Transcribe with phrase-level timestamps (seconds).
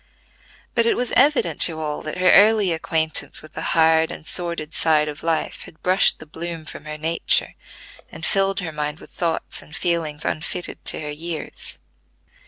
[0.73, 4.73] But it was evident to all that her early acquaintance with the hard and sordid
[4.73, 7.51] side of life had brushed the bloom from her nature,
[8.11, 11.77] and filled her mind with thoughts and feelings unfitted to her years.